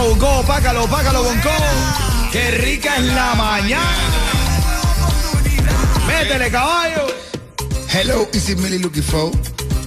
Vamos, 0.00 0.18
Bonco, 0.18 0.42
pácalo, 0.46 0.86
pácalo, 0.86 1.22
Bonco. 1.22 1.50
Qué 2.32 2.50
rica 2.52 2.96
es 2.96 3.04
la 3.04 3.34
mañana. 3.34 3.96
Métele, 6.06 6.50
caballo. 6.50 7.06
Hello, 7.92 8.26
is 8.32 8.48
it 8.48 8.58
Millie 8.60 8.78
looking 8.78 9.02
for? 9.02 9.30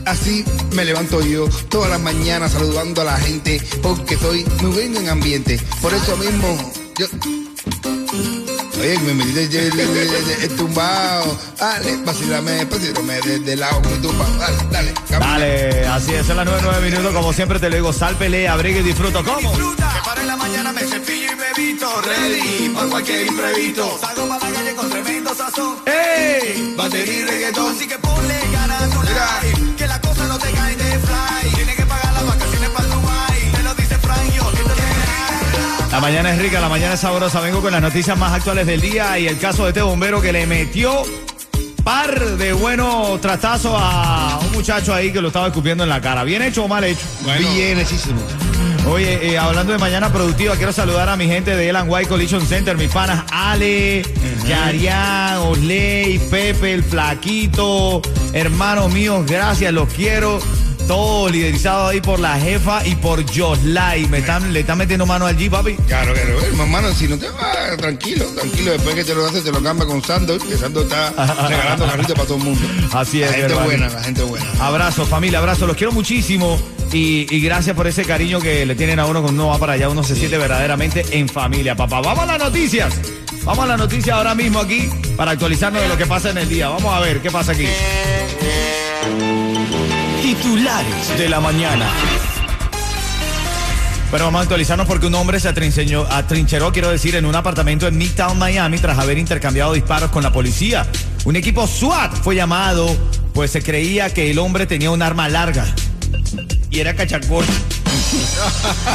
Así 0.06 0.46
me 0.74 0.86
levanto 0.86 1.20
yo 1.22 1.48
todas 1.70 1.90
las 1.90 2.00
mañanas 2.00 2.52
saludando 2.52 3.02
a 3.02 3.06
la 3.06 3.18
gente 3.18 3.60
porque 3.82 4.14
estoy 4.14 4.46
muy 4.62 4.72
bien 4.78 4.96
en 4.98 5.10
ambiente. 5.10 5.60
Por 5.82 5.92
eso 5.94 6.16
mismo, 6.18 6.74
yo. 7.00 7.08
Oye, 8.80 9.00
me 9.00 9.14
metiste 9.14 9.68
el 10.44 10.56
tumbado. 10.56 11.40
Dale, 11.58 11.98
vacílame, 12.06 12.66
vacílame 12.66 13.22
desde 13.22 13.56
lado, 13.56 13.82
muy 13.82 13.98
tumbado. 14.00 14.38
Dale, 14.38 14.58
dale. 14.70 14.94
camina. 15.10 15.32
Dale, 15.32 15.88
así 15.88 16.14
es, 16.14 16.28
son 16.28 16.38
las 16.38 16.46
9, 16.46 16.62
9 16.64 16.90
minutos. 16.92 17.14
Como 17.14 17.34
siempre 17.34 17.60
te 17.60 17.70
lo 17.70 17.76
digo, 17.78 17.94
sal, 17.94 18.16
pelea, 18.16 18.54
abriga 18.54 18.80
y 18.80 18.84
disfruto. 18.84 19.24
¿Cómo? 19.24 19.54
La 19.80 19.93
mañana 20.44 20.74
me 20.74 20.82
cepillo 20.82 21.32
y 21.32 21.36
me 21.36 21.50
visto. 21.56 21.88
Ready 22.02 22.70
para 22.76 22.88
cualquier 22.90 23.28
imprevisto. 23.28 23.98
Salgo 24.00 24.28
para 24.28 24.50
la 24.50 24.56
calle 24.56 24.76
con 24.76 24.90
tremendo 24.90 25.34
sazón. 25.34 25.78
¡Ey! 25.86 26.74
Batería 26.76 27.20
y 27.20 27.24
reggaetón. 27.24 27.76
Así 27.76 27.88
que 27.88 27.98
ponle 27.98 28.40
ganas 28.52 28.82
a 28.84 28.90
tu 28.90 29.02
life. 29.04 29.76
Que 29.78 29.88
la 29.88 30.02
cosa 30.02 30.28
no 30.28 30.38
te 30.38 30.52
cae 30.52 30.76
de 30.76 31.00
fly. 31.00 31.50
Tienes 31.56 31.76
que 31.76 31.86
pagar 31.86 32.14
las 32.14 32.26
vacaciones 32.26 32.70
para 32.72 32.88
Dubai. 32.88 33.52
Te 33.56 33.64
lo 33.64 33.76
dice 33.76 33.98
Frank 34.00 34.34
yo. 34.36 34.44
La 35.92 36.00
mañana 36.00 36.34
es 36.34 36.42
rica, 36.42 36.60
la 36.60 36.70
mañana 36.70 36.96
es 36.96 37.00
sabrosa. 37.00 37.40
Vengo 37.40 37.62
con 37.62 37.72
las 37.72 37.82
noticias 37.82 38.18
más 38.18 38.34
actuales 38.34 38.68
del 38.68 38.82
día 38.82 39.18
y 39.20 39.28
el 39.28 39.40
caso 39.40 39.64
de 39.64 39.70
este 39.70 39.82
bombero 39.82 40.22
que 40.22 40.34
le 40.34 40.46
metió 40.46 41.04
par 41.84 42.20
de 42.38 42.54
buenos 42.54 43.20
tratazos 43.22 43.74
a 43.76 44.40
un 44.46 44.52
muchacho 44.54 44.94
ahí 44.94 45.12
que 45.12 45.22
lo 45.22 45.28
estaba 45.28 45.48
escupiendo 45.48 45.84
en 45.84 45.90
la 45.90 46.02
cara. 46.02 46.24
¿Bien 46.24 46.42
hecho 46.42 46.66
o 46.66 46.68
mal 46.68 46.84
hecho? 46.84 47.06
Bien 47.24 47.80
hechísimo. 47.80 48.20
Oye, 48.86 49.32
eh, 49.32 49.38
hablando 49.38 49.72
de 49.72 49.80
mañana 49.80 50.12
productiva, 50.12 50.56
quiero 50.56 50.74
saludar 50.74 51.08
a 51.08 51.16
mi 51.16 51.26
gente 51.26 51.56
de 51.56 51.70
Elan 51.70 51.90
White 51.90 52.10
Collision 52.10 52.46
Center, 52.46 52.78
mis 52.78 52.92
panas 52.92 53.24
Ale, 53.32 54.04
Yarian, 54.46 55.38
Osley, 55.38 56.20
Pepe, 56.30 56.74
el 56.74 56.84
Flaquito, 56.84 58.02
hermanos 58.34 58.92
míos, 58.92 59.26
gracias, 59.26 59.72
los 59.74 59.88
quiero. 59.94 60.40
Todo 60.88 61.30
liderizado 61.30 61.88
ahí 61.88 62.02
por 62.02 62.20
la 62.20 62.38
jefa 62.40 62.86
y 62.86 62.96
por 62.96 63.24
Joslay. 63.36 64.06
Me 64.08 64.18
están, 64.20 64.52
le 64.52 64.60
están 64.60 64.78
metiendo 64.78 65.06
mano 65.06 65.26
allí, 65.26 65.50
papi. 65.50 65.76
Claro, 65.88 66.14
claro. 66.14 66.40
Eh, 66.42 66.50
Hermano, 66.60 66.94
si 66.94 67.08
no 67.08 67.18
te 67.18 67.30
vas, 67.30 67.78
tranquilo, 67.78 68.26
tranquilo. 68.36 68.72
Después 68.74 68.96
que 68.96 69.04
te 69.04 69.16
lo 69.16 69.26
haces, 69.26 69.44
te 69.44 69.52
lo 69.52 69.62
cambia 69.64 69.86
con 69.86 70.04
Sando, 70.04 70.38
que 70.38 70.58
Sando 70.58 70.82
está 70.82 71.12
regalando 71.48 71.86
carritos 71.86 72.14
para 72.14 72.28
todo 72.28 72.38
el 72.38 72.44
mundo. 72.44 72.62
Así 72.94 73.22
es, 73.24 73.30
La 73.32 73.38
gente 73.38 73.46
hermano. 73.54 73.66
buena, 73.66 73.90
la 73.90 74.04
gente 74.04 74.24
buena. 74.24 74.46
Abrazo, 74.60 75.06
familia, 75.06 75.40
abrazo. 75.40 75.66
Los 75.68 75.78
quiero 75.78 75.94
muchísimo 75.94 76.60
y, 76.92 77.28
y 77.34 77.40
gracias 77.42 77.76
por 77.76 77.88
ese 77.88 78.04
cariño 78.04 78.40
que 78.42 78.66
le 78.66 78.76
tienen 78.76 79.00
a 79.00 79.06
uno 79.06 79.22
cuando 79.22 79.42
uno 79.44 79.52
va 79.54 79.58
para 79.60 79.74
allá. 79.74 79.88
Uno 79.90 80.04
se 80.04 80.16
siente 80.16 80.38
verdaderamente 80.38 81.06
en 81.12 81.30
familia, 81.30 81.76
papá. 81.76 82.02
Vamos 82.02 82.24
a 82.24 82.26
las 82.26 82.40
noticias. 82.40 82.94
Vamos 83.46 83.64
a 83.66 83.68
las 83.68 83.78
noticias 83.80 84.16
ahora 84.16 84.36
mismo 84.36 84.60
aquí 84.60 84.90
para 85.18 85.32
actualizarnos 85.32 85.82
de 85.82 85.88
lo 85.90 85.98
que 85.98 86.06
pasa 86.06 86.30
en 86.30 86.38
el 86.40 86.50
día. 86.50 86.68
Vamos 86.70 86.94
a 86.94 87.00
ver 87.00 87.22
qué 87.22 87.32
pasa 87.32 87.54
aquí. 87.54 87.68
Titulares 90.24 91.18
de 91.18 91.28
la 91.28 91.42
mañana. 91.42 91.86
Bueno, 94.10 94.24
vamos 94.26 94.40
a 94.40 94.44
actualizarnos 94.44 94.88
porque 94.88 95.08
un 95.08 95.16
hombre 95.16 95.38
se 95.42 95.50
atrincheñó- 95.54 96.08
atrincheró, 96.10 96.72
quiero 96.72 96.90
decir, 96.90 97.16
en 97.16 97.26
un 97.26 97.36
apartamento 97.36 97.88
en 97.88 97.98
Midtown, 97.98 98.38
Miami, 98.40 98.78
tras 98.80 98.98
haber 98.98 99.18
intercambiado 99.18 99.74
disparos 99.74 100.12
con 100.12 100.24
la 100.24 100.32
policía. 100.32 100.88
Un 101.26 101.36
equipo 101.36 101.68
SWAT 101.68 102.16
fue 102.24 102.36
llamado, 102.38 102.88
pues 103.34 103.52
se 103.52 103.62
creía 103.62 104.14
que 104.14 104.32
el 104.32 104.40
hombre 104.40 104.66
tenía 104.66 104.92
un 104.92 105.02
arma 105.02 105.28
larga. 105.28 105.66
Y 106.72 106.80
era 106.80 106.96
cachacón. 106.96 107.46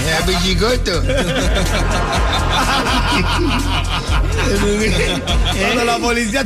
Era 0.07 0.25
pichicoto. 0.25 1.03
Cuando 5.61 5.85
la 5.85 5.99
policía. 5.99 6.43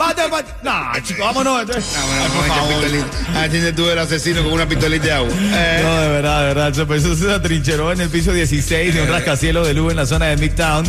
¡Pate, 0.00 0.22
pate! 0.30 0.50
No, 0.62 0.72
chico, 1.04 1.22
vámonos. 1.24 1.60
entonces. 1.60 1.94
Ah, 1.94 2.04
bueno, 2.06 2.22
Ay, 2.22 2.28
por 2.30 2.38
vamos 2.38 2.42
a 2.42 2.46
echar 2.46 2.58
favor. 2.70 2.82
pistolita. 2.82 3.48
Tiene 3.50 3.72
tú 3.74 3.90
el 3.90 3.98
asesino 3.98 4.42
con 4.42 4.52
una 4.54 4.66
pistolita 4.66 5.04
de 5.04 5.12
agua. 5.12 5.28
Eh, 5.38 5.80
No, 5.82 6.00
de 6.00 6.08
verdad, 6.08 6.40
de 6.40 6.46
verdad. 6.46 6.72
Se, 6.72 6.86
pues, 6.86 7.02
se 7.02 7.30
atrincheró 7.32 7.92
en 7.92 8.00
el 8.00 8.08
piso 8.08 8.32
16 8.32 8.94
de 8.94 9.02
un 9.02 9.08
rascacielos 9.08 9.66
de 9.66 9.74
luz 9.74 9.90
en 9.90 9.96
la 9.98 10.06
zona 10.06 10.26
de 10.26 10.38
Midtown 10.38 10.86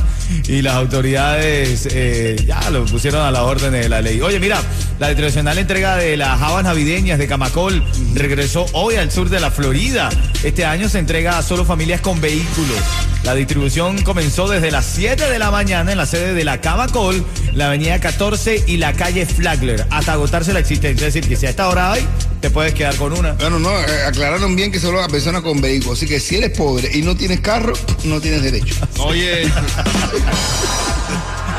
y 0.47 0.61
las 0.61 0.75
autoridades 0.75 1.88
eh, 1.91 2.38
ya 2.47 2.69
lo 2.69 2.85
pusieron 2.85 3.22
a 3.25 3.31
la 3.31 3.44
orden 3.44 3.73
de 3.73 3.89
la 3.89 4.01
ley. 4.01 4.22
Oye, 4.22 4.39
mira, 4.39 4.61
la 4.97 5.13
tradicional 5.13 5.57
entrega 5.57 5.97
de 5.97 6.16
las 6.16 6.41
habas 6.41 6.63
navideñas 6.63 7.19
de 7.19 7.28
Camacol 7.28 7.83
regresó 8.16 8.66
hoy 8.72 8.95
al 8.95 9.11
sur 9.11 9.29
de 9.29 9.41
la 9.41 9.51
Florida. 9.51 10.09
Este 10.44 10.66
año 10.66 10.90
se 10.90 10.97
entrega 10.97 11.38
a 11.38 11.44
solo 11.44 11.66
familias 11.66 12.02
con 12.02 12.19
vehículos. 12.19 12.78
La 13.24 13.35
distribución 13.35 14.02
comenzó 14.02 14.47
desde 14.47 14.72
las 14.72 14.85
7 14.88 15.29
de 15.29 15.38
la 15.38 15.52
mañana 15.52 15.91
en 15.91 15.97
la 16.00 16.07
sede 16.07 16.34
de 16.34 16.44
la 16.44 16.59
Camacol, 16.59 17.24
la 17.53 17.68
avenida 17.68 18.00
14 18.00 18.63
y 18.66 18.78
la 18.78 18.94
calle 18.94 19.28
Flagler, 19.28 19.85
hasta 19.91 20.13
agotarse 20.13 20.52
la 20.52 20.59
existencia. 20.59 21.07
Es 21.07 21.13
decir, 21.13 21.29
que 21.29 21.35
si 21.35 21.46
a 21.46 21.52
esta 21.52 21.69
hora 21.69 21.91
hay, 21.91 22.07
te 22.40 22.50
puedes 22.50 22.74
quedar 22.74 22.96
con 22.96 23.13
una. 23.13 23.34
Bueno, 23.34 23.59
no, 23.59 23.69
eh, 23.69 24.03
aclararon 24.07 24.56
bien 24.56 24.72
que 24.72 24.79
solo 24.79 25.03
a 25.03 25.07
personas 25.07 25.44
con 25.44 25.62
vehículos. 25.62 26.00
Así 26.00 26.07
que 26.07 26.19
si 26.19 26.38
eres 26.38 26.58
pobre 26.58 26.90
y 26.91 27.03
no 27.03 27.16
tienes 27.16 27.40
carro, 27.41 27.73
no 28.03 28.19
tienes 28.19 28.41
derecho. 28.41 28.73
Oye, 28.97 29.44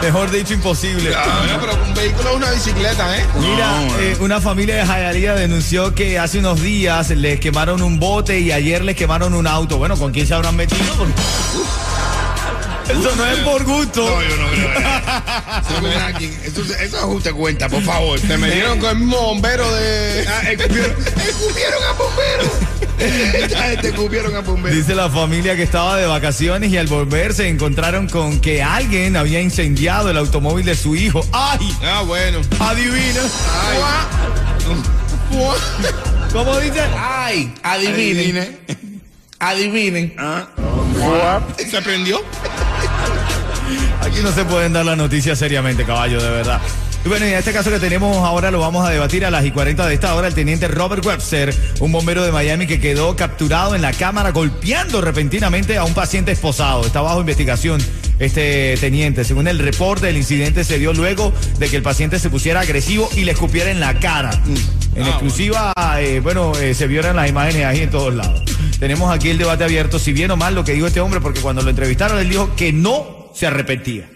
Mejor 0.01 0.31
dicho, 0.31 0.55
imposible. 0.55 1.11
bueno, 1.11 1.59
pero 1.61 1.85
un 1.85 1.95
vehículo 1.95 2.31
es 2.31 2.37
una 2.37 2.51
bicicleta, 2.51 3.19
¿eh? 3.19 3.25
Mira, 3.39 3.83
eh, 4.01 4.17
una 4.21 4.41
familia 4.41 4.77
de 4.77 4.87
Jayalía 4.87 5.35
denunció 5.35 5.95
que 5.95 6.19
hace 6.19 6.39
unos 6.39 6.61
días 6.61 7.11
les 7.11 7.39
quemaron 7.41 7.83
un 7.83 8.01
bote 8.01 8.41
y 8.41 8.51
ayer 8.53 8.85
les 8.85 8.97
quemaron 8.97 9.35
un 9.35 9.47
auto. 9.47 9.79
Bueno, 9.79 9.97
¿con 9.97 10.13
quién 10.13 10.27
se 10.27 10.35
habrán 10.35 10.57
metido? 10.57 10.83
Eso 12.89 13.15
no 13.17 13.27
es 13.27 13.39
por 13.39 13.65
gusto. 13.65 14.05
No, 14.05 14.23
yo 14.23 14.37
no 14.37 14.49
creo. 14.51 14.71
Eso, 16.45 16.63
eso, 16.63 16.75
eso 16.75 16.99
ajuste 16.99 17.33
cuenta, 17.33 17.69
por 17.69 17.83
favor. 17.83 18.19
Se 18.19 18.37
metieron 18.37 18.79
con 18.81 18.91
el 18.91 18.97
mismo 18.97 19.19
bombero 19.21 19.73
de. 19.75 20.27
Ah, 20.29 20.51
escupieron, 20.51 20.91
escupieron 21.29 21.83
a 21.85 21.93
bomberos. 21.93 22.49
Escupieron 23.83 24.37
a 24.37 24.41
bomberos. 24.41 24.77
Dice 24.77 24.95
la 24.95 25.11
familia 25.11 25.57
que 25.57 25.63
estaba 25.63 25.97
de 25.97 26.07
vacaciones 26.07 26.71
y 26.73 26.77
al 26.77 26.87
volver 26.87 27.35
se 27.35 27.49
encontraron 27.49 28.09
con 28.09 28.41
que 28.41 28.63
alguien 28.63 29.17
había 29.17 29.41
incendiado 29.41 30.11
el 30.11 30.17
automóvil 30.17 30.65
de 30.65 30.75
su 30.75 30.95
hijo. 30.97 31.27
¡Ay! 31.33 31.77
Ah, 31.83 32.03
bueno. 32.07 32.41
Adivina. 32.59 33.21
¿Cómo 36.33 36.59
dice? 36.59 36.81
Ay, 36.97 37.53
adivinen. 37.63 38.59
Adivinen. 39.39 40.15
¿Se 41.71 41.83
prendió? 41.83 42.21
Aquí 44.01 44.21
no 44.23 44.33
se 44.33 44.45
pueden 44.45 44.73
dar 44.73 44.85
las 44.85 44.97
noticias 44.97 45.39
seriamente, 45.39 45.85
caballo, 45.85 46.23
de 46.23 46.31
verdad. 46.31 46.61
Y 47.05 47.09
bueno, 47.09 47.27
y 47.27 47.31
en 47.31 47.35
este 47.35 47.53
caso 47.53 47.69
que 47.69 47.81
tenemos 47.81 48.17
ahora 48.19 48.53
lo 48.53 48.61
vamos 48.61 48.87
a 48.87 48.91
debatir 48.91 49.25
a 49.25 49.31
las 49.31 49.45
y 49.45 49.51
40 49.51 49.89
de 49.89 49.95
esta 49.95 50.15
hora. 50.15 50.29
El 50.29 50.35
teniente 50.35 50.69
Robert 50.69 51.05
Webster, 51.05 51.53
un 51.81 51.91
bombero 51.91 52.23
de 52.23 52.31
Miami 52.31 52.69
que 52.69 52.79
quedó 52.79 53.17
capturado 53.17 53.75
en 53.75 53.83
la 53.83 53.93
cámara 53.93 54.31
golpeando 54.31 55.01
repentinamente 55.01 55.77
a 55.79 55.85
un 55.85 55.95
paciente 55.95 56.31
esposado. 56.31 56.87
Está 56.87 57.01
bajo 57.01 57.19
investigación 57.19 57.81
este 58.21 58.77
teniente. 58.79 59.25
Según 59.25 59.49
el 59.49 59.59
reporte, 59.59 60.09
el 60.09 60.17
incidente 60.17 60.63
se 60.63 60.79
dio 60.79 60.93
luego 60.93 61.33
de 61.59 61.69
que 61.69 61.77
el 61.77 61.83
paciente 61.83 62.21
se 62.21 62.31
pusiera 62.31 62.61
agresivo 62.61 63.09
y 63.17 63.25
le 63.25 63.33
escupiera 63.33 63.73
en 63.73 63.81
la 63.81 63.99
cara. 63.99 64.31
En 64.95 65.05
exclusiva, 65.05 65.73
eh, 65.99 66.21
bueno, 66.23 66.53
eh, 66.57 66.73
se 66.73 66.87
vieron 66.87 67.17
las 67.17 67.29
imágenes 67.29 67.67
ahí 67.67 67.81
en 67.81 67.91
todos 67.91 68.15
lados. 68.15 68.45
Tenemos 68.79 69.13
aquí 69.13 69.29
el 69.31 69.39
debate 69.39 69.65
abierto, 69.65 69.99
si 69.99 70.13
bien 70.13 70.31
o 70.31 70.37
mal 70.37 70.55
lo 70.55 70.65
que 70.65 70.73
dijo 70.73 70.87
este 70.87 71.01
hombre, 71.01 71.21
porque 71.21 71.41
cuando 71.41 71.63
lo 71.63 71.71
entrevistaron 71.71 72.21
él 72.21 72.29
dijo 72.29 72.55
que 72.55 72.73
no 72.73 73.31
se 73.35 73.49
arrepentía. 73.49 74.12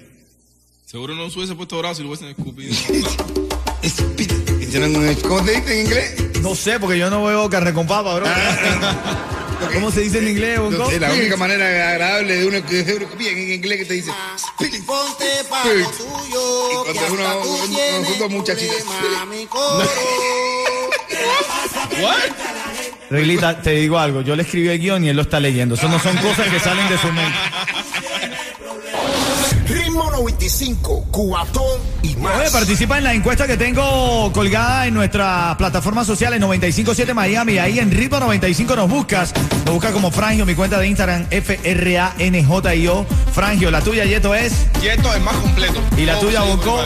Seguro 0.87 1.15
no 1.17 1.29
se 1.31 1.39
hubiese 1.39 1.55
puesto 1.57 1.79
brazo 1.79 2.01
y 2.01 2.05
lo 2.05 2.11
hubiesen 2.11 2.29
escupido. 2.29 2.73
Espíritu. 3.83 4.35
¿Tienen 4.71 4.95
un- 4.97 5.15
¿Cómo 5.17 5.43
te 5.43 5.57
dice 5.57 5.81
en 5.81 5.87
inglés? 5.87 6.15
No 6.43 6.55
sé, 6.55 6.79
porque 6.79 6.97
yo 6.99 7.11
no 7.11 7.25
veo 7.25 7.51
carne 7.51 7.73
con 7.75 7.89
papa, 7.89 8.15
bro. 8.15 8.27
¿Cómo 9.75 9.91
se 9.91 10.03
dice 10.03 10.19
en 10.19 10.29
inglés? 10.29 10.61
No 10.61 10.89
sé, 10.89 11.01
la 11.01 11.13
única 11.13 11.37
manera 11.37 11.67
agradable 11.91 12.37
de 12.37 12.47
uno 12.47 12.65
que 12.65 12.83
uno 12.83 13.07
bien 13.19 13.37
en 13.37 13.53
inglés 13.55 13.79
que 13.81 13.85
te 13.87 13.95
dice 13.95 14.13
Spirit. 14.61 14.85
Ponte 14.87 15.25
pa' 15.51 15.63
Sí. 15.65 15.69
lo 15.81 15.91
tuyo, 15.91 16.83
Y 16.93 16.95
cuando 16.95 17.15
uno- 17.15 17.35
nosotros 17.35 18.31
mi 19.29 19.47
coro. 19.47 19.89
Reglita, 23.11 23.61
te 23.63 23.71
digo 23.71 23.99
algo. 23.99 24.21
Yo 24.21 24.37
le 24.37 24.43
escribí 24.43 24.69
el 24.69 24.79
guion 24.79 25.05
y 25.05 25.09
él 25.09 25.17
lo 25.17 25.23
está 25.23 25.41
leyendo. 25.41 25.75
Eso 25.77 25.89
no 25.89 25.99
son 26.01 26.17
cosas 26.19 26.49
que 26.49 26.61
salen 26.61 26.89
de 26.89 26.99
su 26.99 27.07
mente. 27.13 27.39
Ritmo 29.97 30.11
95, 30.11 31.07
Cubatón 31.11 31.81
y 32.03 32.17
más. 32.17 32.39
Oye, 32.39 32.51
participa 32.51 32.99
en 32.99 33.05
la 33.05 33.15
encuesta 33.15 33.47
que 33.47 33.57
tengo 33.57 34.31
colgada 34.31 34.87
en 34.87 34.93
nuestras 34.93 35.57
plataformas 35.57 36.07
sociales 36.07 36.39
957 36.39 37.15
Miami. 37.15 37.57
Ahí 37.57 37.79
en 37.79 37.91
Ritmo 37.91 38.21
95 38.21 38.77
nos 38.77 38.91
buscas. 38.91 39.33
Nos 39.65 39.73
busca 39.73 39.93
como 39.93 40.11
Frangio, 40.11 40.45
mi 40.45 40.55
cuenta 40.55 40.79
de 40.79 40.89
Instagram, 40.89 41.29
F-R-A-N-J-I-O. 41.31 43.07
Frangio, 43.33 43.71
la 43.71 43.81
tuya, 43.81 44.05
Yeto, 44.05 44.35
es. 44.35 44.67
Y 44.83 44.89
esto 44.89 45.15
es 45.15 45.23
más 45.23 45.37
completo. 45.37 45.81
¿Y 45.97 46.05
la 46.05 46.13
Todo 46.17 46.27
tuya, 46.27 46.43
sí, 46.43 46.49
Bonco? 46.51 46.83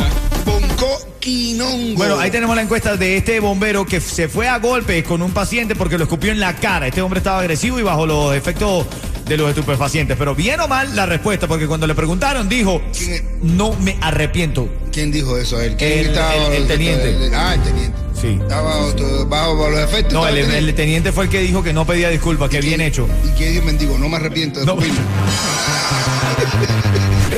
Bonco 0.47 0.99
Quinongo. 1.19 1.97
Bueno, 1.97 2.21
ahí 2.21 2.31
tenemos 2.31 2.55
la 2.55 2.62
encuesta 2.62 2.97
de 2.97 3.17
este 3.17 3.41
bombero 3.41 3.87
que 3.87 4.01
se 4.01 4.29
fue 4.29 4.47
a 4.47 4.59
golpes 4.59 5.03
con 5.03 5.21
un 5.21 5.33
paciente 5.33 5.75
porque 5.75 5.99
lo 5.99 6.05
escupió 6.05 6.31
en 6.31 6.39
la 6.39 6.55
cara. 6.55 6.87
Este 6.87 7.03
hombre 7.03 7.19
estaba 7.19 7.41
agresivo 7.41 7.81
y 7.81 7.83
bajo 7.83 8.07
los 8.07 8.37
efectos 8.37 8.87
de 9.31 9.37
los 9.38 9.49
estupefacientes. 9.49 10.17
Pero 10.19 10.35
bien 10.35 10.61
o 10.61 10.69
mal 10.69 10.94
la 10.97 11.06
respuesta, 11.06 11.47
porque 11.47 11.67
cuando 11.67 11.87
le 11.87 11.94
preguntaron 11.94 12.49
dijo, 12.49 12.82
no 13.43 13.73
me 13.77 13.97
arrepiento. 14.00 14.69
¿Quién 14.93 15.11
dijo 15.12 15.38
eso 15.38 15.61
él? 15.61 15.77
¿Quién 15.79 15.93
El- 16.00 16.06
estaba 16.09 16.35
el- 16.35 16.53
el 16.55 16.67
teniente. 16.67 17.31
Ah, 17.35 17.55
el 17.55 17.62
teniente. 17.62 17.99
Sí. 18.21 18.38
Estaba 18.43 18.62
bajo, 18.77 18.94
tu- 18.94 19.27
bajo- 19.29 19.56
bajo 19.56 19.71
los 19.71 19.81
efectos. 19.81 20.12
No, 20.12 20.27
el, 20.29 20.35
teniente. 20.35 20.59
el 20.59 20.75
teniente 20.75 21.12
fue 21.12 21.25
el 21.25 21.31
que 21.31 21.41
dijo 21.41 21.62
que 21.62 21.73
no 21.73 21.87
pedía 21.87 22.11
disculpas, 22.11 22.50
que 22.50 22.61
bien 22.61 22.81
hecho. 22.82 23.09
Y 23.25 23.31
que 23.38 23.50
Dios 23.50 23.65
bendigo, 23.65 23.97
no 23.99 24.09
me 24.09 24.17
arrepiento 24.17 24.61
de 24.61 24.67
No. 24.67 24.77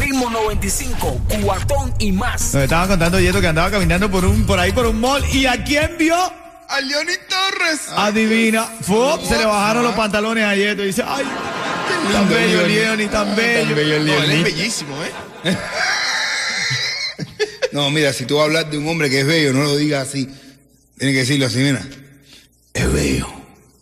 Ritmo 0.00 0.31
95, 0.31 1.21
Cubatón 1.29 1.93
y 1.99 2.11
más. 2.12 2.55
Nos 2.55 2.62
estaban 2.65 2.88
contando 2.88 3.21
Yeto 3.21 3.41
que 3.41 3.47
andaba 3.49 3.71
caminando 3.71 4.11
por 4.11 4.25
un 4.25 4.45
por 4.45 4.59
ahí 4.59 4.73
por 4.73 4.87
un 4.87 5.00
mall 5.00 5.23
y 5.33 5.47
a 5.47 5.62
quién 5.62 5.93
vio? 5.99 6.17
A 6.17 6.81
Leoni 6.81 7.12
Torres. 7.29 7.81
Adivina, 7.95 8.65
Fue, 8.81 9.19
se 9.29 9.37
le 9.38 9.45
bajaron 9.45 9.85
los 9.85 9.95
pantalones 9.95 10.45
a 10.45 10.55
Yeto 10.56 10.83
y 10.83 10.87
dice, 10.87 11.05
ay, 11.06 11.25
tan 12.10 12.28
bello 12.28 12.66
Leoni. 12.66 13.06
Tan 13.06 13.37
bello. 13.37 13.66
Tan 13.66 13.76
bello 13.76 13.96
el 13.96 14.06
No, 14.06 14.22
él 14.22 14.31
es 14.31 14.44
bellísimo, 14.44 14.94
¿eh? 15.44 15.56
No, 17.72 17.90
mira, 17.90 18.12
si 18.12 18.26
tú 18.26 18.37
vas 18.37 18.43
a 18.43 18.44
hablar 18.46 18.70
de 18.70 18.76
un 18.76 18.87
hombre 18.87 19.08
que 19.08 19.20
es 19.20 19.26
bello, 19.26 19.54
no 19.54 19.62
lo 19.62 19.76
digas 19.76 20.06
así. 20.08 20.28
Tienes 20.99 21.14
que 21.14 21.20
decirlo 21.20 21.46
así, 21.46 21.58
mira. 21.58 21.82
Es 22.75 22.93
bello. 22.93 23.26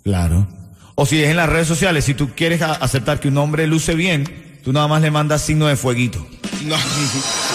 Claro. 0.05 0.46
O 0.94 1.06
si 1.06 1.22
es 1.22 1.28
en 1.28 1.37
las 1.37 1.49
redes 1.49 1.67
sociales, 1.67 2.05
si 2.05 2.14
tú 2.14 2.31
quieres 2.37 2.62
aceptar 2.62 3.19
que 3.19 3.28
un 3.28 3.38
hombre 3.38 3.67
luce 3.67 3.94
bien, 3.94 4.61
tú 4.62 4.72
nada 4.72 4.87
más 4.87 5.02
le 5.02 5.11
mandas 5.11 5.43
signo 5.43 5.67
de 5.67 5.76
fueguito. 5.76 6.25
No. 6.64 6.76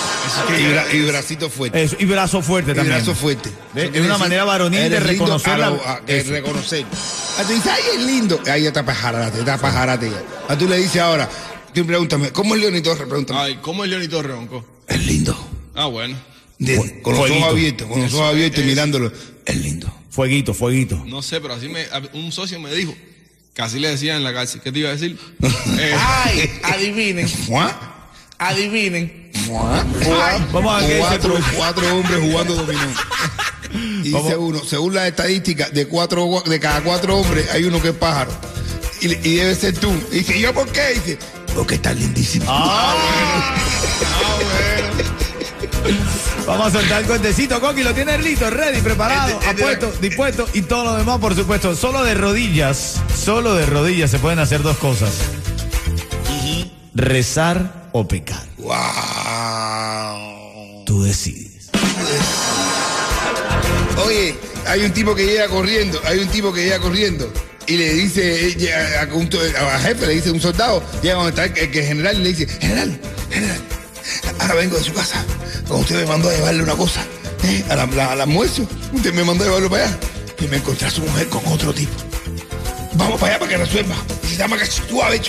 Y, 0.57 0.63
bra- 0.63 0.94
y 0.94 1.01
bracito 1.01 1.50
fuerte. 1.50 1.83
Eso, 1.83 1.95
y 2.00 2.06
brazo 2.06 2.42
fuerte 2.42 2.72
Y 2.72 2.75
también. 2.75 2.95
brazo 2.98 3.16
fuerte. 3.16 3.50
Quiere 3.74 4.01
una 4.01 4.18
manera 4.18 4.44
varonil 4.44 4.89
de 4.89 5.00
reconocer 5.00 5.54
a 5.54 5.57
la- 5.57 5.68
a- 5.68 6.01
de 6.06 6.19
eso. 6.19 6.31
reconocer. 6.31 6.86
Ah, 7.38 7.44
tú 7.45 7.54
dices, 7.54 7.72
ay, 7.72 7.81
es 7.98 8.06
lindo. 8.06 8.39
Ahí 8.48 8.63
ya 8.63 8.69
está 8.69 8.86
pajarate, 8.86 9.39
está 9.39 9.57
pajarate 9.57 10.10
ya. 10.10 10.24
Ah, 10.48 10.57
tú 10.57 10.68
le 10.68 10.77
dices 10.77 11.01
ahora, 11.01 11.30
tú 11.74 11.86
pregúntame, 11.86 12.31
¿cómo 12.31 12.56
es 12.56 12.62
Leoni 12.62 12.81
Torres? 12.81 13.07
Pregúntame. 13.07 13.39
Ay, 13.39 13.60
¿cómo 13.62 13.83
es 13.83 13.89
Leoni 13.89 14.07
Torre, 14.07 14.33
Bonco? 14.33 14.66
Es 14.88 15.06
lindo. 15.06 15.38
Ah, 15.75 15.86
bueno. 15.88 16.16
De- 16.57 17.01
con 17.01 17.13
los 17.13 17.19
fueguito. 17.22 17.39
ojos 17.45 17.51
abiertos, 17.51 17.88
con 17.88 18.01
los 18.01 18.13
ojos 18.13 18.30
abiertos 18.30 18.63
y 18.63 18.68
mirándolo. 18.68 19.12
Es 19.45 19.56
lindo. 19.57 19.94
Fueguito, 20.10 20.54
fueguito. 20.54 21.04
No 21.06 21.22
sé, 21.22 21.42
pero 21.42 21.54
así 21.56 21.68
me, 21.68 21.86
un 22.13 22.31
socio 22.31 22.60
me 22.60 22.74
dijo. 22.74 22.95
Así 23.57 23.80
le 23.80 23.89
decía 23.89 24.16
en 24.16 24.24
la 24.24 24.33
cárcel. 24.33 24.62
¿Qué 24.62 24.72
te 24.72 24.80
iba 24.80 24.89
a 24.89 24.94
decir? 24.94 25.18
Eh, 25.77 25.94
Ay, 25.98 26.50
adivinen, 26.63 27.27
adivinen. 28.38 29.25
Vamos 30.51 30.83
a 30.83 30.86
ver 30.86 31.00
cuatro, 31.00 31.36
cuatro 31.56 31.95
hombres 31.95 32.19
jugando 32.21 32.56
dominó. 32.56 32.81
Y 33.74 34.09
dice 34.12 34.38
uno, 34.38 34.63
según 34.63 34.94
las 34.95 35.07
estadísticas, 35.07 35.74
de 35.74 35.88
cuatro 35.88 36.44
de 36.45 36.59
cada 36.59 36.81
cuatro 36.81 37.18
hombres 37.18 37.50
hay 37.51 37.65
uno 37.65 37.81
que 37.81 37.89
es 37.89 37.95
pájaro. 37.95 38.31
Y, 39.01 39.07
y 39.07 39.36
debe 39.36 39.56
ser 39.56 39.77
tú. 39.77 39.92
Y 40.12 40.19
dice, 40.19 40.38
¿y 40.38 40.42
yo 40.42 40.53
por 40.53 40.68
qué? 40.69 40.92
Y 40.92 41.00
dice, 41.00 41.19
porque 41.56 41.75
estás 41.75 41.95
lindísimo. 41.95 42.45
Ah, 42.47 42.95
Vamos 46.48 46.68
a 46.68 46.80
soltar 46.80 47.01
el 47.01 47.07
cuentecito, 47.07 47.59
Coqui, 47.59 47.83
lo 47.83 47.94
tiene 47.94 48.18
listo, 48.19 48.50
ready, 48.50 48.81
preparado, 48.81 49.39
apuesto, 49.48 49.91
dispuesto 50.00 50.48
y 50.53 50.62
todo 50.62 50.83
lo 50.86 50.95
demás, 50.95 51.19
por 51.19 51.36
supuesto. 51.36 51.75
Solo 51.75 52.03
de 52.03 52.13
rodillas, 52.13 53.01
solo 53.15 53.56
de 53.56 53.65
rodillas 53.65 54.12
se 54.12 54.19
pueden 54.19 54.39
hacer 54.39 54.62
dos 54.62 54.77
cosas. 54.77 55.12
Rezar 56.94 57.89
o 57.94 58.07
pecar. 58.07 58.44
Wow. 58.65 58.75
Tú 60.85 61.03
decides. 61.03 61.69
Oye, 64.06 64.35
hay 64.67 64.81
un 64.83 64.91
tipo 64.91 65.15
que 65.15 65.25
llega 65.25 65.47
corriendo, 65.47 66.00
hay 66.06 66.19
un 66.19 66.27
tipo 66.29 66.51
que 66.51 66.63
llega 66.63 66.79
corriendo 66.79 67.31
y 67.67 67.77
le 67.77 67.94
dice 67.94 68.50
eh, 68.59 68.73
a, 68.73 69.01
a 69.75 69.79
jefe, 69.79 70.07
le 70.07 70.13
dice 70.15 70.31
un 70.31 70.41
soldado, 70.41 70.83
llega 71.01 71.15
donde 71.15 71.29
está 71.29 71.45
el, 71.45 71.71
que 71.71 71.83
general 71.83 72.19
y 72.19 72.23
le 72.23 72.29
dice, 72.33 72.47
general, 72.59 73.00
general, 73.31 73.59
ahora 74.39 74.56
vengo 74.56 74.77
de 74.77 74.83
su 74.83 74.94
casa, 74.94 75.23
como 75.67 75.79
usted 75.81 75.95
me 75.95 76.06
mandó 76.06 76.29
a 76.29 76.33
llevarle 76.33 76.63
una 76.63 76.75
cosa, 76.75 77.01
¿eh? 77.44 77.63
a 77.69 77.75
la- 77.75 77.85
la- 77.88 78.12
al 78.13 78.21
almuerzo, 78.21 78.67
usted 78.94 79.13
me 79.13 79.23
mandó 79.23 79.43
a 79.43 79.48
llevarlo 79.48 79.69
para 79.69 79.86
allá 79.86 79.98
y 80.39 80.48
me 80.48 80.57
encontré 80.57 80.88
a 80.88 80.91
su 80.91 81.01
mujer 81.01 81.27
con 81.29 81.45
otro 81.48 81.74
tipo. 81.74 81.93
Vamos 82.93 83.19
para 83.19 83.34
allá 83.36 83.39
para 83.39 83.51
que 83.51 83.57
resuelva. 83.57 83.95
Y 84.24 84.27
dice, 84.27 84.38
dame 84.39 84.55
acá, 84.55 84.65
tú 84.89 85.01
ver, 85.01 85.22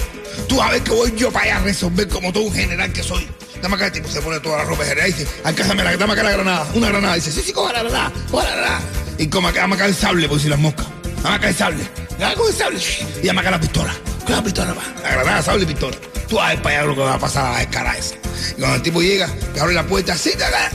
tú 0.49 0.61
a 0.63 0.71
ver 0.71 0.83
que 0.83 0.91
voy 0.91 1.13
yo 1.17 1.31
para 1.31 1.45
allá 1.45 1.57
a 1.57 1.61
resolver 1.61 2.09
como 2.09 2.33
todo 2.33 2.45
un 2.45 2.55
general 2.55 2.93
que 2.93 3.03
soy. 3.03 3.27
Dame 3.63 3.77
acá, 3.77 3.87
el 3.87 3.93
tipo 3.93 4.09
se 4.09 4.21
pone 4.21 4.39
toda 4.41 4.59
la 4.59 4.65
ropa 4.65 4.83
de 4.83 4.91
general 4.91 5.11
y 5.11 5.13
dice, 5.13 5.29
alcázame 5.45 5.83
la, 5.83 5.97
dame 5.97 6.13
acá 6.13 6.23
la 6.23 6.33
granada, 6.33 6.67
una 6.75 6.89
granada. 6.89 7.15
dice, 7.15 7.33
sí, 7.33 7.43
sí, 7.43 7.53
coja 7.53 7.73
la 7.73 7.83
granada, 7.83 8.13
coja 8.31 8.45
la 8.45 8.57
granada. 8.57 8.81
Y 9.19 9.27
como 9.29 9.49
acá, 9.49 9.61
dame 9.61 9.75
acá 9.75 9.87
el 9.87 9.95
sable, 9.95 10.29
por 10.29 10.41
si 10.41 10.49
las 10.49 10.59
moscas. 10.59 10.87
Dame 11.23 11.37
acá 11.37 11.49
el 11.49 11.55
sable. 11.55 11.89
Dame 12.19 12.35
el 12.49 12.55
sable. 12.55 12.81
Y 13.23 13.27
dame 13.27 13.41
acá 13.41 13.51
la 13.51 13.61
pistola. 13.61 13.95
Con 14.25 14.37
la 14.37 14.43
pistola, 14.43 14.75
va. 14.75 14.83
La 15.03 15.11
granada, 15.11 15.43
sable 15.43 15.63
y 15.65 15.67
pistola. 15.67 15.97
Tú 16.29 16.41
a 16.41 16.49
ver 16.49 16.63
para 16.63 16.79
allá 16.79 16.87
lo 16.87 16.95
que 16.95 17.01
va 17.01 17.15
a 17.15 17.19
pasar 17.19 17.47
a 17.47 17.53
la 17.53 17.59
descara 17.61 17.97
esa. 17.97 18.15
Y 18.57 18.61
cuando 18.61 18.77
el 18.77 18.83
tipo 18.83 19.01
llega, 19.01 19.29
que 19.55 19.61
abre 19.61 19.75
la 19.75 19.87
puerta, 19.87 20.13
así, 20.13 20.33
acá. 20.33 20.71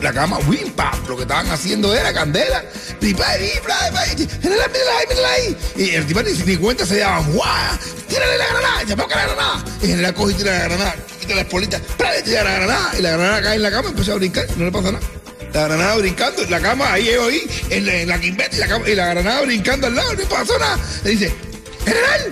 La 0.00 0.12
cama, 0.12 0.38
wim, 0.46 0.70
pam, 0.72 0.92
lo 1.08 1.16
que 1.16 1.22
estaban 1.22 1.50
haciendo 1.50 1.94
era 1.94 2.12
candela. 2.12 2.64
Y 5.76 5.94
el 5.94 6.06
tipo 6.06 6.22
ni, 6.22 6.56
cuenta 6.56 6.86
se 6.86 6.98
daba, 6.98 7.18
¡guau! 7.20 7.78
¡Tírale 8.08 8.38
la 8.38 8.46
granada! 8.46 8.82
¡Ya 8.86 8.96
la 8.96 9.06
granada! 9.06 9.64
Y 9.82 9.86
general 9.88 10.14
coge 10.14 10.32
y 10.32 10.36
tira 10.36 10.52
la 10.58 10.64
granada, 10.64 10.96
quita 11.20 11.34
la 11.34 11.40
espolita, 11.42 11.80
¡pra! 11.96 12.18
y 12.18 12.22
tira 12.22 12.44
la 12.44 12.52
granada. 12.54 12.92
Y 12.98 13.02
la 13.02 13.10
granada 13.12 13.42
cae 13.42 13.54
en 13.56 13.62
la 13.62 13.70
cama 13.70 13.88
y 13.88 13.90
empezó 13.92 14.12
a 14.12 14.16
brincar, 14.16 14.46
no 14.56 14.64
le 14.64 14.72
pasa 14.72 14.92
nada. 14.92 15.06
La 15.52 15.64
granada 15.68 15.96
brincando, 15.96 16.42
la 16.48 16.60
cama, 16.60 16.92
ahí 16.92 17.04
yo 17.06 17.28
ahí, 17.28 17.42
en 17.70 17.86
la, 17.86 18.14
en 18.14 18.20
quimbeta 18.20 18.56
y 18.56 18.94
la, 18.94 19.06
granada 19.14 19.40
brincando 19.42 19.86
al 19.86 19.94
lado, 19.94 20.12
no 20.12 20.18
le 20.18 20.26
pasó 20.26 20.58
nada. 20.58 20.78
Le 21.04 21.10
dice, 21.10 21.34
¡General! 21.84 22.30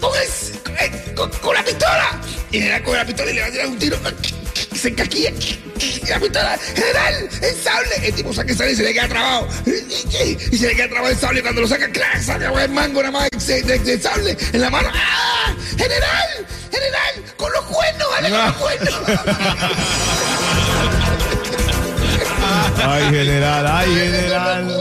con, 0.00 0.12
el- 0.16 1.14
con, 1.14 1.30
con- 1.30 1.40
con 1.40 1.54
la 1.54 1.64
pistola. 1.64 2.20
Y 2.52 2.58
general 2.58 2.82
coge 2.84 2.96
la 2.98 3.04
pistola 3.06 3.30
y 3.30 3.34
le 3.34 3.40
va 3.40 3.46
a 3.46 3.50
tirar 3.50 3.66
un 3.66 3.78
tiro. 3.78 3.96
Se 4.86 4.92
encaquilla. 4.92 5.32
Y 5.80 6.06
la 6.06 6.20
pistola, 6.20 6.56
general, 6.76 7.28
el 7.42 7.56
sable. 7.56 8.06
El 8.06 8.14
tipo 8.14 8.32
saca 8.32 8.52
el 8.52 8.56
sable 8.56 8.72
y 8.72 8.76
se 8.76 8.84
le 8.84 8.92
queda 8.92 9.08
trabado. 9.08 9.48
Y 9.66 10.56
se 10.56 10.68
le 10.68 10.76
queda 10.76 10.88
trabado 10.88 11.12
el 11.12 11.18
sable. 11.18 11.40
Y 11.40 11.42
cuando 11.42 11.62
lo 11.62 11.66
saca, 11.66 11.90
clac, 11.90 12.22
saca 12.22 12.62
el 12.62 12.70
mango 12.70 13.02
nada 13.02 13.10
más 13.10 13.28
de 13.48 14.00
sable 14.00 14.36
en 14.52 14.60
la 14.60 14.70
mano. 14.70 14.88
¡Ah! 14.94 15.52
¡General! 15.76 16.46
¡General! 16.70 17.34
¡Con 17.36 17.52
los 17.52 17.64
cuernos! 17.64 18.08
¡Dale 18.12 18.30
con 18.30 18.46
los 18.46 18.54
cuernos! 18.54 18.94
Ay, 22.88 23.02
general, 23.10 23.66
ay, 23.66 23.92
general. 23.94 24.66
No 24.68 24.78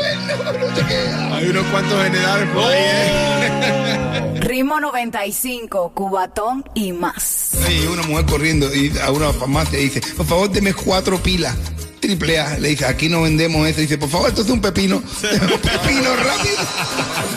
te 0.76 0.86
queda. 0.86 1.36
hay 1.36 1.48
unos 1.48 1.66
cuantos 1.66 2.04
generales 2.04 2.48
por 2.50 2.64
ahí, 2.64 2.78
¿eh? 2.78 4.34
Ritmo 4.42 4.80
95, 4.80 5.92
Cubatón 5.96 6.64
y 6.76 6.94
más. 6.94 7.55
Y 7.70 7.88
una 7.88 8.04
mujer 8.04 8.26
corriendo 8.26 8.74
y 8.74 8.92
a 9.02 9.12
una 9.12 9.34
farmacia 9.34 9.80
dice, 9.80 10.02
por 10.16 10.26
favor, 10.26 10.50
deme 10.50 10.74
cuatro 10.74 11.22
pilas. 11.22 11.56
triple 12.00 12.40
A. 12.40 12.58
Le 12.60 12.70
dije, 12.70 12.86
aquí 12.86 13.10
no 13.10 13.24
vendemos 13.24 13.68
eso. 13.68 13.82
Dice, 13.82 13.98
por 13.98 14.10
favor, 14.10 14.30
esto 14.30 14.44
es 14.44 14.50
un 14.50 14.62
pepino. 14.62 14.98
un 15.24 15.60
pepino 15.60 16.16
rápido. 16.16 16.58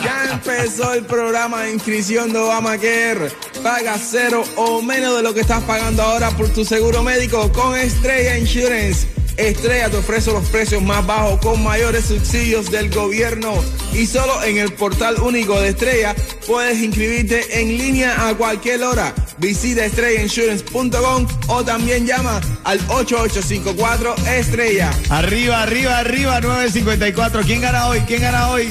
Ya 0.03 0.29
empezó 0.33 0.93
el 0.93 1.03
programa 1.05 1.63
de 1.63 1.73
inscripción 1.73 2.31
de 2.31 2.39
Obamacare. 2.39 3.31
Paga 3.63 3.97
cero 3.97 4.43
o 4.55 4.81
menos 4.81 5.17
de 5.17 5.23
lo 5.23 5.33
que 5.33 5.41
estás 5.41 5.63
pagando 5.63 6.03
ahora 6.03 6.29
por 6.31 6.49
tu 6.49 6.63
seguro 6.63 7.03
médico 7.03 7.51
con 7.51 7.75
Estrella 7.75 8.37
Insurance. 8.37 9.18
Estrella 9.47 9.89
te 9.89 9.97
ofrece 9.97 10.31
los 10.31 10.45
precios 10.49 10.81
más 10.81 11.05
bajos 11.05 11.39
con 11.39 11.63
mayores 11.63 12.05
subsidios 12.05 12.69
del 12.69 12.89
gobierno. 12.93 13.53
Y 13.93 14.05
solo 14.05 14.43
en 14.43 14.57
el 14.57 14.73
portal 14.73 15.19
único 15.21 15.59
de 15.59 15.69
Estrella 15.69 16.15
puedes 16.45 16.81
inscribirte 16.81 17.61
en 17.61 17.77
línea 17.77 18.27
a 18.27 18.35
cualquier 18.35 18.83
hora. 18.83 19.13
Visita 19.37 19.85
estrellainsurance.com 19.85 21.27
o 21.47 21.63
también 21.63 22.05
llama 22.05 22.41
al 22.65 22.79
8854 22.89 24.15
Estrella. 24.27 24.91
Arriba, 25.09 25.63
arriba, 25.63 25.99
arriba, 25.99 26.41
954. 26.41 27.41
¿Quién 27.45 27.61
gana 27.61 27.87
hoy? 27.87 28.01
¿Quién 28.01 28.21
gana 28.21 28.49
hoy? 28.49 28.67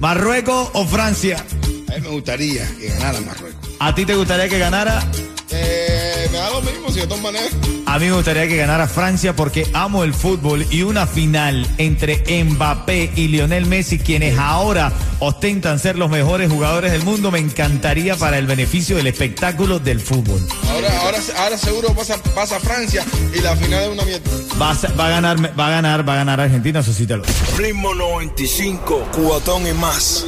¿Marruecos 0.00 0.70
o 0.72 0.86
Francia? 0.86 1.44
A 1.88 1.94
mí 1.94 2.00
me 2.00 2.08
gustaría 2.08 2.66
que 2.78 2.88
ganara 2.88 3.20
Marruecos. 3.20 3.70
¿A 3.78 3.94
ti 3.94 4.04
te 4.04 4.14
gustaría 4.14 4.48
que 4.48 4.58
ganara? 4.58 5.02
Eh, 5.50 5.99
me 6.30 6.38
da 6.38 6.50
lo 6.50 6.62
mismo, 6.62 6.90
si 6.90 7.00
de 7.00 7.06
todas 7.06 7.22
maneras. 7.22 7.50
A 7.86 7.98
mí 7.98 8.06
me 8.06 8.12
gustaría 8.12 8.46
que 8.46 8.56
ganara 8.56 8.86
Francia 8.86 9.34
porque 9.34 9.68
amo 9.72 10.04
el 10.04 10.14
fútbol 10.14 10.66
y 10.70 10.82
una 10.82 11.06
final 11.06 11.66
entre 11.78 12.22
Mbappé 12.44 13.12
y 13.16 13.28
Lionel 13.28 13.66
Messi, 13.66 13.98
quienes 13.98 14.38
ahora 14.38 14.92
ostentan 15.18 15.78
ser 15.78 15.96
los 15.96 16.10
mejores 16.10 16.50
jugadores 16.50 16.92
del 16.92 17.02
mundo, 17.02 17.30
me 17.30 17.38
encantaría 17.38 18.16
para 18.16 18.38
el 18.38 18.46
beneficio 18.46 18.96
del 18.96 19.06
espectáculo 19.08 19.78
del 19.78 20.00
fútbol. 20.00 20.40
Ahora, 20.68 21.00
ahora, 21.00 21.18
ahora 21.38 21.58
seguro 21.58 21.94
pasa, 21.94 22.16
pasa 22.34 22.60
Francia 22.60 23.04
y 23.34 23.40
la 23.40 23.56
final 23.56 23.82
es 23.82 23.88
una 23.88 24.04
mierda. 24.04 24.30
Va 24.60 24.70
a, 24.70 24.94
va 24.94 25.06
a 25.06 25.10
ganar, 25.10 25.58
va 25.58 25.66
a 25.66 25.70
ganar, 25.70 26.08
va 26.08 26.12
a 26.12 26.16
ganar 26.16 26.40
Argentina, 26.40 26.80
eso 26.80 26.92
sí 26.92 27.06
te 27.06 27.16
lo. 27.16 27.24
Ritmo 27.56 27.94
95, 27.94 29.08
cubatón 29.12 29.66
y 29.66 29.72
más. 29.72 30.24